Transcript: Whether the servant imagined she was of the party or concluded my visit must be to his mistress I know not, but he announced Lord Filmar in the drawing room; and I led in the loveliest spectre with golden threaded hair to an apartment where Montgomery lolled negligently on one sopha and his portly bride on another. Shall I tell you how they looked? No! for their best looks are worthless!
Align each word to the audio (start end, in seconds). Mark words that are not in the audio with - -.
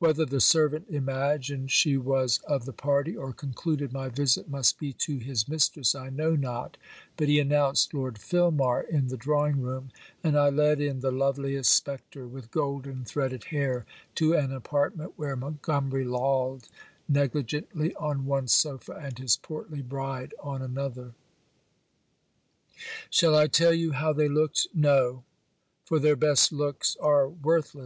Whether 0.00 0.24
the 0.24 0.40
servant 0.40 0.86
imagined 0.90 1.70
she 1.70 1.96
was 1.96 2.38
of 2.44 2.64
the 2.64 2.72
party 2.72 3.16
or 3.16 3.32
concluded 3.32 3.92
my 3.92 4.08
visit 4.08 4.48
must 4.48 4.80
be 4.80 4.92
to 4.94 5.18
his 5.18 5.46
mistress 5.46 5.94
I 5.94 6.10
know 6.10 6.34
not, 6.34 6.76
but 7.16 7.28
he 7.28 7.38
announced 7.38 7.94
Lord 7.94 8.18
Filmar 8.18 8.80
in 8.82 9.06
the 9.06 9.16
drawing 9.16 9.60
room; 9.60 9.92
and 10.24 10.36
I 10.36 10.48
led 10.50 10.80
in 10.80 11.02
the 11.02 11.12
loveliest 11.12 11.70
spectre 11.72 12.26
with 12.26 12.50
golden 12.50 13.04
threaded 13.04 13.44
hair 13.44 13.86
to 14.16 14.34
an 14.34 14.50
apartment 14.50 15.12
where 15.14 15.36
Montgomery 15.36 16.02
lolled 16.04 16.66
negligently 17.08 17.94
on 17.94 18.26
one 18.26 18.48
sopha 18.48 18.96
and 19.00 19.16
his 19.20 19.36
portly 19.36 19.82
bride 19.82 20.34
on 20.42 20.62
another. 20.62 21.12
Shall 23.08 23.36
I 23.36 23.46
tell 23.46 23.72
you 23.72 23.92
how 23.92 24.12
they 24.12 24.26
looked? 24.28 24.66
No! 24.74 25.22
for 25.84 26.00
their 26.00 26.16
best 26.16 26.50
looks 26.50 26.96
are 26.96 27.28
worthless! 27.28 27.78